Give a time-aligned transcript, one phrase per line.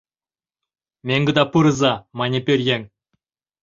[1.07, 2.81] —Мӧҥгыда пурыза,— мане пӧръеҥ.